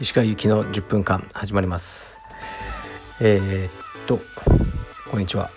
[0.00, 2.20] 石川由紀の10分間始まります。
[3.20, 3.70] えー、っ
[4.08, 4.18] と
[5.08, 5.50] こんにちは。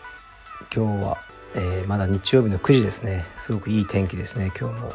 [0.75, 1.17] 今日は、
[1.55, 3.25] えー、まだ日曜日の9時ですね。
[3.35, 4.51] すごくいい天気ですね。
[4.59, 4.91] 今日も。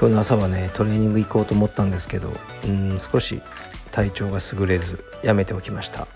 [0.00, 2.32] 今日の朝はねトレーニング行こうと思ったんですけど
[2.64, 3.42] うん少し
[3.90, 6.08] 体調が優れずやめておきました。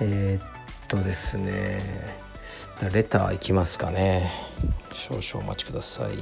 [0.00, 0.48] えー、っ
[0.88, 2.23] とですね。
[2.92, 4.30] レターいきますかね。
[4.92, 6.06] 少々お待ちください。
[6.06, 6.14] は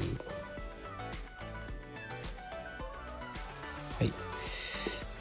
[4.05, 4.13] い。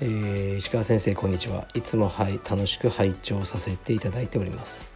[0.02, 1.68] えー、石川先生こんにちは。
[1.74, 4.92] いつもはい楽しく拝聴させていただいております。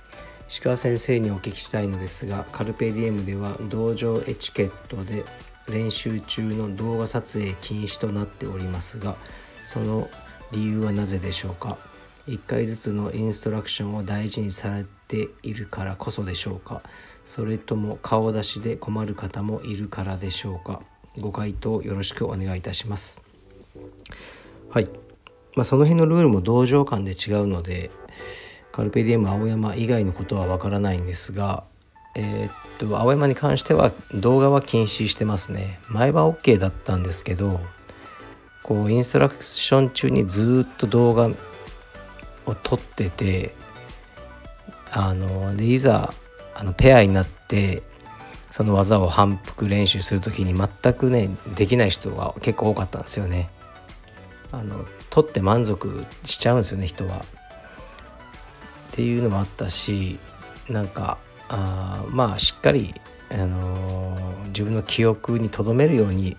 [0.47, 5.25] 石川先生にお聞きしたいのですがカルペディエムでは道場エチケットで
[5.67, 9.15] 練習中の動画撮影禁止となっておりますが
[9.63, 10.07] その
[10.51, 11.77] 理由はなぜでしょうか？
[12.27, 16.81] 1回ずつのインストラクションを大事にされているからこそでしょうか。
[17.25, 20.81] それとも顔出しで困る方もいるからでしょうか。
[21.19, 23.21] ご回答よろしくお願いいたします。
[24.69, 24.89] はい、
[25.55, 27.91] まあ、その辺のルールも道場間で違うので
[28.71, 31.63] カルペディエム青山以外のことはわからないんですが
[32.15, 35.79] えー、っと青山に関しては動画は禁止してますね。
[35.89, 37.59] 前は OK だったんですけど
[38.63, 41.29] こうインストラクション中にずっと動画
[42.45, 43.53] を撮ってて
[44.91, 46.13] あのでいざ
[46.53, 47.83] あのペアになって
[48.49, 53.49] その技を反復練習する時に全くねできない人が結構多かったんですよね。
[54.51, 57.17] あの取って満足しちゃうんですよね人は。
[57.17, 57.21] っ
[58.93, 60.17] ていうのもあったし
[60.69, 61.17] なんか
[61.49, 62.95] あまあしっかり、
[63.29, 66.37] あのー、自分の記憶に留めるように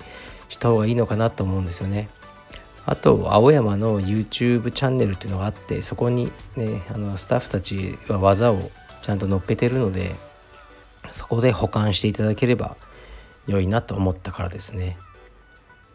[0.48, 2.08] した方がいいのかなと思うんですよね。
[2.86, 8.70] あと青山の YouTube チャンネルっていうのがあってそこにねあのスタッフたちは技を
[9.02, 10.14] ちゃんと載っけてるので
[11.10, 12.76] そこで保管していただければ
[13.48, 14.98] 良いなと思ったからですね。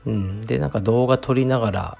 [0.06, 1.98] うん、でなんか動画撮りながら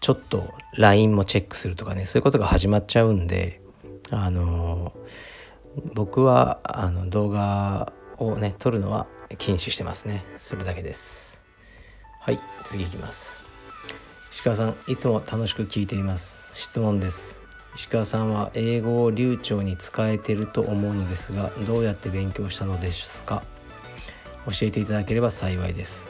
[0.00, 3.60] ちょっと LINE もチェックするとかねそういうことが始まっちゃうんで
[4.10, 4.92] あの
[5.94, 9.06] 僕はあの動画をね撮るのは
[9.36, 10.24] 禁止してますね。
[10.36, 11.44] それだけです。
[12.20, 13.47] はい次いきます。
[14.30, 16.54] 石川さんいつも楽しく聞いています。
[16.54, 17.42] 質問です。
[17.74, 23.42] 石川さんは英語を流暢に使えてると思うのですがどうやって勉強したのですか？
[24.46, 26.08] 教えていただければ幸いです。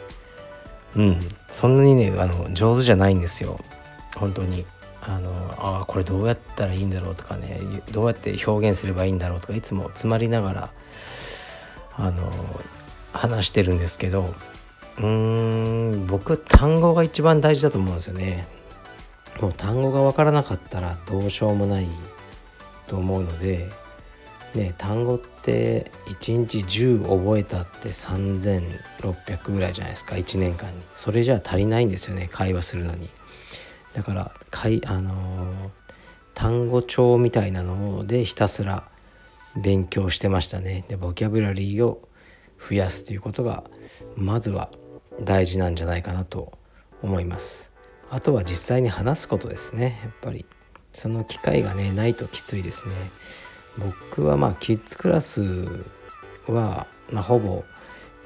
[0.96, 1.18] うん。
[1.50, 3.58] そんなにねあの上手じゃないんですよ。
[4.16, 4.64] 本当に。
[5.00, 7.60] あのあこれどうやったらいいんだろうとかね
[7.92, 10.70] どうやって表現すればいいんだろうとかいつも詰まりながら
[11.96, 12.30] あの
[13.12, 14.34] 話してるんですけど
[14.98, 18.46] うーん僕単語が一番大事だと思うんですよね。
[19.40, 21.86] もう単語が分からなかったらどうしようもない
[22.88, 23.68] と思うので
[24.54, 30.82] ね単語って1日10覚えたって3600ぐらいじゃないですか1年間に。
[30.94, 33.08] それじゃ足りないんですよね会話するのに。
[33.92, 35.70] だからかいあのー、
[36.34, 38.88] 単語帳みたいなのでひたすら
[39.56, 40.84] 勉強してましたね。
[40.88, 42.08] でボキャブラリーを
[42.68, 43.64] 増やすということが
[44.16, 44.70] まずは
[45.20, 46.52] 大事なんじゃないかなと
[47.02, 47.72] 思います。
[48.10, 50.00] あとは実際に話すことですね。
[50.02, 50.46] やっぱり。
[50.92, 52.94] その機会がねないときついですね。
[53.78, 55.42] 僕はまあキッズクラス
[56.48, 57.64] は、まあ、ほぼ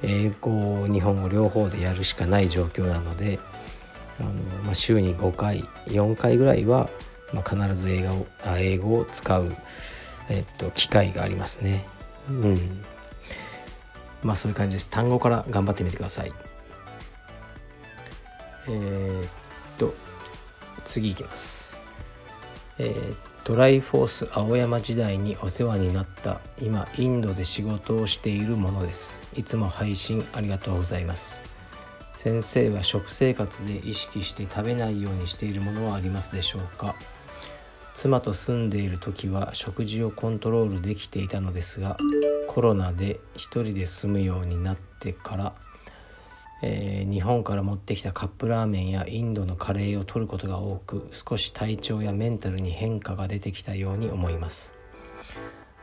[0.01, 3.39] 英語日本語両方でやるしかない状況なので
[4.19, 4.31] あの、
[4.63, 6.89] まあ、週に5回4回ぐらいは、
[7.33, 8.27] まあ、必ず英語を
[8.57, 9.55] 英語を使う、
[10.29, 11.85] えっと、機会がありますね。
[12.29, 12.83] うん。
[14.23, 14.89] まあそういう感じです。
[14.89, 16.33] 単語から頑張ってみてください。
[18.67, 19.29] えー、っ
[19.77, 19.93] と
[20.85, 21.79] 次いきます。
[22.79, 29.21] えー、トライフォース青山時代にお世話になった今インドで仕事をしているものです。
[29.35, 31.41] いつも配信ありがとうございます。
[32.15, 36.95] 先生は食生活で意識して食べないようにしているものはありますでしょうか？
[37.93, 41.97] 妻と住んでいる時は食事をコントロールできていたのですが
[42.47, 45.53] コロナで一人で住むようになってから
[46.65, 54.73] えー、日本から持ってきたカップラーメンやインドのカレーを取ることが多く少し体調やメンタルに変化が出てきたように思います。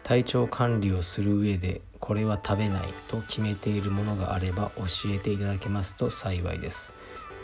[0.03, 6.94] 体調管理をする上でこれは食べないと決めているものがあれば教えていただけますと幸いです。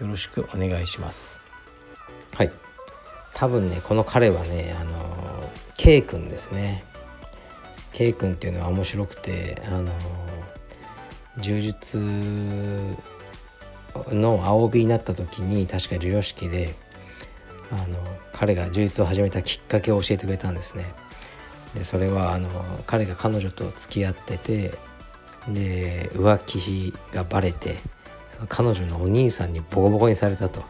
[0.00, 1.38] よろしくお願いします。
[2.32, 2.50] はい。
[3.34, 6.84] 多分ねこの彼はねあの K 君ですね。
[7.92, 9.92] K 君っていうのは面白くてあの
[11.38, 11.98] 柔術
[14.10, 16.74] の青帯になった時に確か授与式で
[17.70, 17.98] あの
[18.32, 20.84] 彼が充実を始めたきっかけを教えてくれたんですね。
[21.74, 22.48] でそれはあの
[22.86, 24.74] 彼が彼女と付き合ってて
[25.48, 27.76] で浮気がバレて
[28.30, 30.62] その彼女のお兄さんにボコボコにされたと。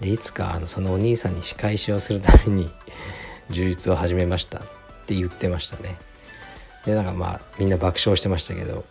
[0.00, 2.70] でいつかあのそのお兄さんに仕返しをするために
[3.50, 4.62] 充実を始めましたっ
[5.06, 5.96] て言ってましたね。
[6.84, 8.84] でなんかまあみんな爆笑してましたけど、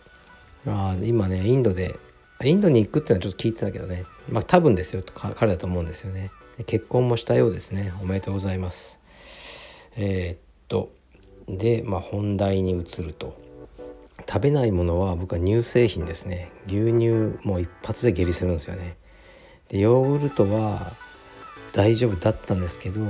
[0.64, 1.98] まあ、今ねインドで
[2.44, 4.04] インドに行くっていうのはちょっと聞いてたけどね。
[4.28, 6.30] まあ多分ですよと彼だと思うんですよね。
[6.66, 7.92] 結婚もしたようですね。
[8.02, 9.00] おめでとうございます。
[9.96, 10.38] えー、っ
[10.68, 10.92] と
[11.48, 13.42] でまあ本題に移ると。
[14.28, 16.50] 食べないものは僕は乳製品ですね。
[16.66, 18.96] 牛乳もう一発で下痢するんですよね。
[19.68, 20.92] でヨーグルトは
[21.72, 23.00] 大丈夫だったんですけど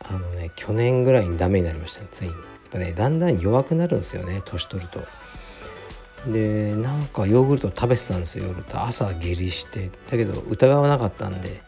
[0.00, 2.30] あのね去年ぐらいにダメになりました、ついに。
[2.30, 5.00] やっぱねだんだん弱くなるんですよね年取ると。
[6.26, 8.82] でなんかヨーグルト食べてたんですよ夜と。
[8.82, 9.90] 朝下痢して。
[10.10, 11.60] だけど疑わなかったんで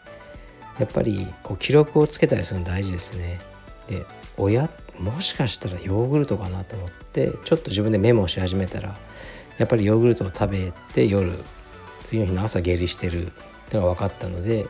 [0.79, 3.39] やっぱりこう記録をつけたりするの大事ですね。
[3.87, 4.05] で
[4.37, 4.69] 親
[4.99, 8.97] もしかしたらヨーグルトかなと思ってちょっと自分でメモし始めたら
[9.57, 11.31] やっぱりヨーグルトを食べて夜
[12.03, 13.31] 次の日の朝下痢してるっ
[13.69, 14.67] てのが分かったので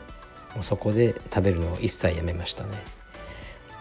[0.55, 2.98] もうそこで食べるのを一切やめましたね。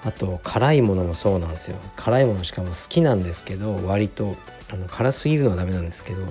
[0.04, 1.76] あと辛いものもそうなんですよ。
[1.96, 4.36] 辛いものしかも好きなんですけど割と
[4.72, 6.22] あの辛すぎるのはダメなんですけど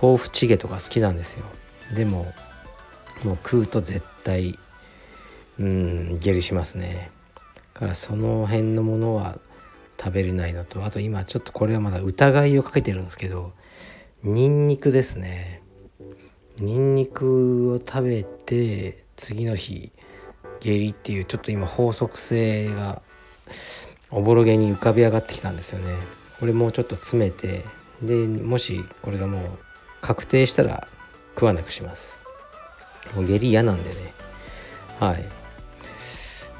[0.00, 1.44] 豆腐チゲとか好きなんですよ。
[1.94, 2.32] でも
[3.24, 4.58] もう食うと絶対
[5.58, 7.10] うん下痢しますね。
[7.74, 9.38] からその辺のものは
[9.98, 13.52] 食べれないのとあと今ちょっとこれはまだ疑いをかけてるんですけど
[14.22, 15.62] ニンニクですね。
[16.58, 19.90] ニンニクを食べて次の日
[20.62, 23.02] 下痢っていうちょっと今法則性が
[24.10, 25.94] おぼろげに浮かび上がってきたんですよね。
[26.38, 27.64] これもうちょっと詰めて
[28.02, 29.42] でもしこれがもう
[30.00, 30.86] 確定したら
[31.34, 32.22] 食わなくします。
[33.16, 33.96] もう下痢嫌なんでね。
[35.00, 35.24] はい。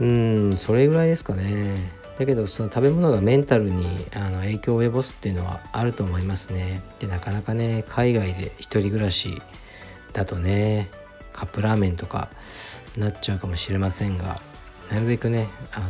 [0.01, 1.93] うんそれぐらいですかね。
[2.19, 6.83] だけどその食べ物がメンタルにあの影響を及ぼすっていうのはあると思いますね。
[6.99, 9.41] でなかなかね海外で一人暮らし
[10.13, 10.91] だとね
[11.33, 12.29] カップラーメンとか
[12.97, 14.41] なっちゃうかもしれませんが
[14.91, 15.87] なるべくねあの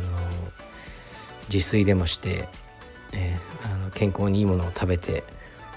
[1.51, 2.47] 自炊でもして、
[3.11, 5.23] えあの健康にいいものを食べて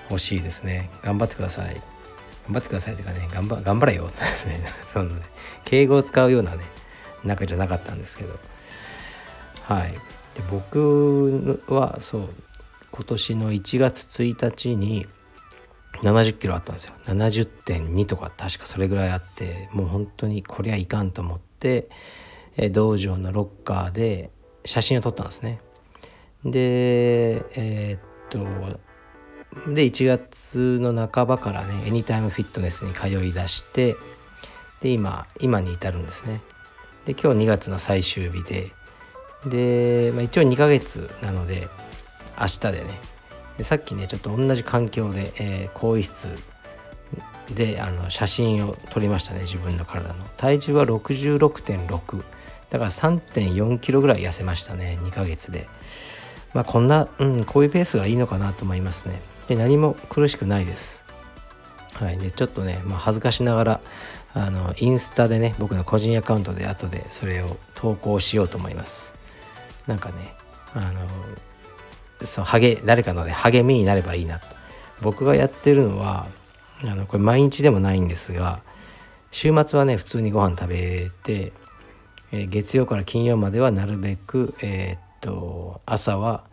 [0.08, 0.90] ほしいですね。
[1.02, 1.74] 頑張ってください。
[2.46, 4.10] 頑張ってくださいというかね頑張頑張れよ。
[4.86, 5.22] そのね
[5.64, 6.64] 敬語を使うようなね
[7.24, 8.38] 仲じゃなかったんですけど。
[9.64, 9.92] はい。
[9.92, 9.98] で
[10.50, 12.28] 僕はそう
[12.92, 15.06] 今年の1月1日に
[16.02, 16.94] 70キロあったんですよ。
[17.04, 21.88] 70.2とか確かそれぐらいあってもう本当にこりゃいかんと思って
[22.56, 24.30] え道場のロッカーで
[24.64, 25.60] 写真を撮ったんですね。
[26.44, 28.00] でえー、っ
[28.30, 33.96] とで1月の半ばからねエニタイムフィットネスに通い出して
[34.80, 36.40] で今今に至るんですね。
[37.06, 38.72] で今日2月の最終日で
[39.46, 41.68] で、まあ、一応2ヶ月なので
[42.38, 43.00] 明日でね
[43.58, 46.28] でさっきねちょっと同じ環境で、えー、更衣室
[47.54, 50.14] であの写真を撮りましたね自分の体の。
[50.36, 52.24] 体重は66.6
[52.70, 55.68] だから3.4キロぐらい痩せましたね2ヶ月で。
[56.52, 59.20] まあこんな、うん、こういうペースがいいのかなと思いますね。
[59.48, 61.04] で何も苦しくないです。
[61.94, 62.18] はい。
[62.18, 63.80] でちょっとね、まあ、恥ずかしながら
[64.34, 69.14] あのインスタでね僕の個人アカウントで後でそれを投稿しようと思います。
[69.86, 70.34] なんかね
[70.74, 71.06] あの
[72.22, 74.40] そう励誰かのね励みになればいいな。
[75.02, 76.26] 僕がやってるのは
[76.82, 78.60] あのこれ毎日でもないんですが
[79.30, 81.52] 週末はね普通にご飯食べて、
[82.32, 86.44] えー、月曜から金曜まではなるべくえー、っと朝は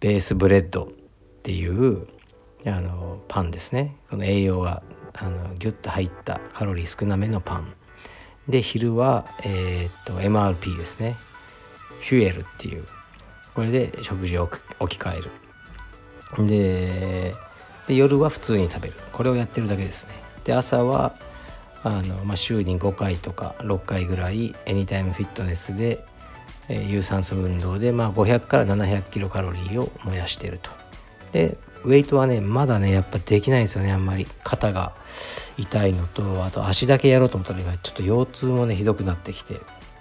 [0.00, 0.88] ベースブレッドっ
[1.42, 2.06] ていう
[2.66, 3.96] あのパンですね。
[4.10, 4.82] この栄養が
[5.14, 7.72] あのギュッと入ったカロリー少なめのパン。
[8.48, 11.16] で昼は、えー、っと MRP ですね。
[12.00, 12.84] フュエルっていう。
[13.54, 16.46] これで食事を置き換える。
[16.46, 17.34] で
[17.88, 18.94] で夜は普通に食べる。
[19.12, 20.14] これをやってるだけですね。
[20.44, 21.14] で朝は
[21.82, 26.04] あの、まあ、週に5回とか6回ぐらいエニタイムフィットネスで、
[26.68, 30.70] えー、有酸素運動で、まあ、500から700キロカロリーを燃やしてると。
[31.32, 34.26] でウェイトはねまだねやっぱできないんですよねあんまり。
[34.44, 34.92] 肩が
[35.58, 39.54] 痛いのとあと足だけやろうと思ったら今ちょっと腰痛もねひどくなってきて。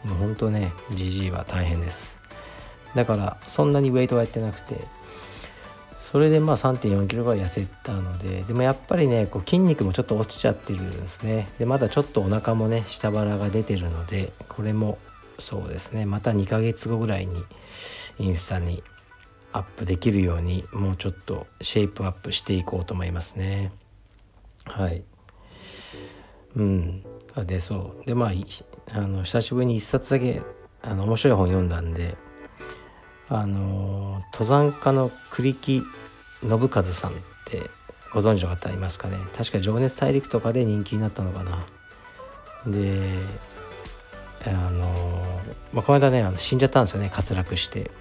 [0.03, 2.18] もうほんとねじじいは大変です。
[2.95, 4.79] だからそんなにウェイトはやってなくて
[6.11, 11.49] それでまあ3 4キロが痩せたのででもやっぱりねこう筋肉もちょっと落ちちゃってるんですね。
[11.59, 14.97] でまだちょっとお腹もね下腹が出てるのでこれも
[15.37, 16.05] そうですね。
[16.05, 17.43] また2ヶ月後ぐらいに
[18.17, 18.83] インスタに
[19.51, 23.71] アップできるようにもうちょっとシェイプアップしていこうと思いますね。
[24.65, 25.03] はい。
[26.55, 27.03] うん。
[27.35, 28.05] あでそう。
[28.05, 28.31] でまあ
[28.91, 30.41] あの久しぶりに一冊だけ
[30.81, 32.17] あの面白い本読んだんで
[33.29, 35.83] あの登山家の栗木
[36.41, 37.13] 信和さんっ
[37.45, 37.69] て
[38.13, 39.17] ご存知の方いますかね？
[39.37, 41.65] 確か「情熱大陸」とかで人気になったのかな？
[42.65, 43.07] で
[44.45, 45.41] あの、
[45.73, 47.91] まあ、この間ねあの死んじゃったんですよね滑落して。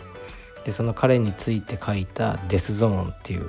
[0.64, 3.48] でその彼について書いた「デスゾーン」っていう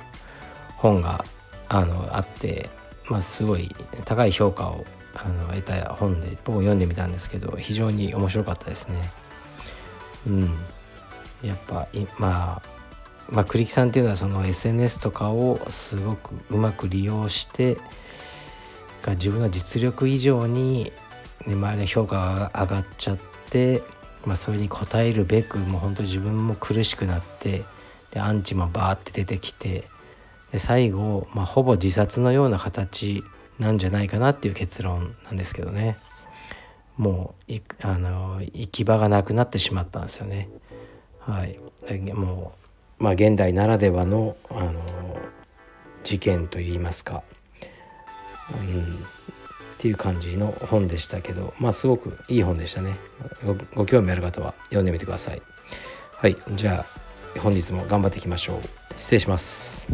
[0.76, 1.24] 本が
[1.68, 2.70] あのあって、
[3.08, 4.84] まあ、すごい高い評価を
[5.14, 9.10] あの得た本で僕も読んでみたんですけど非常に面白かったですね。
[10.26, 10.58] うん、
[11.42, 12.62] やっぱまあ
[13.28, 17.76] まあ栗木さんっていうのはその SNS とかをすごくうまく利用して
[19.02, 20.92] が自分の実力以上に、
[21.46, 23.18] ね、周りの評価が上がっちゃっ
[23.50, 23.82] て、
[24.26, 27.64] まあ、それに応えるべくもう本当に自分も苦しくなって
[28.10, 29.88] でアンチもバーって出てきて
[30.52, 33.22] で最後、まあ、ほぼ自殺のような形
[33.58, 35.96] なんじゃないかなっていう結論なんですけどね
[36.96, 40.50] もうあの行き場がなくなってしまったんですよね。
[41.30, 41.58] はい、
[42.12, 42.52] も
[42.98, 44.72] う、まあ、現代ならではのあの
[46.02, 47.22] 事件といいますか、
[48.52, 48.96] うん、っ
[49.78, 52.96] ていう感じの本でしたけどまあすごくいい本でしたね。
[53.44, 55.42] ごご興味ある方は読んでみてください。
[56.12, 56.36] はい。
[56.54, 56.84] じゃ
[57.36, 58.60] あ本日も頑張っていきましょう。
[58.96, 59.86] 失礼します。